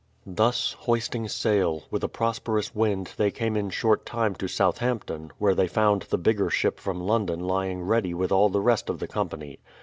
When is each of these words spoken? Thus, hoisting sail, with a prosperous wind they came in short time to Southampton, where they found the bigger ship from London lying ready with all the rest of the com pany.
Thus, 0.25 0.73
hoisting 0.79 1.27
sail, 1.27 1.83
with 1.91 2.03
a 2.03 2.07
prosperous 2.07 2.73
wind 2.73 3.13
they 3.17 3.29
came 3.29 3.55
in 3.55 3.69
short 3.69 4.03
time 4.03 4.33
to 4.37 4.47
Southampton, 4.47 5.29
where 5.37 5.53
they 5.53 5.67
found 5.67 6.07
the 6.09 6.17
bigger 6.17 6.49
ship 6.49 6.79
from 6.79 6.99
London 7.05 7.39
lying 7.41 7.83
ready 7.83 8.15
with 8.15 8.31
all 8.31 8.49
the 8.49 8.61
rest 8.61 8.89
of 8.89 8.97
the 8.97 9.07
com 9.07 9.29
pany. 9.29 9.57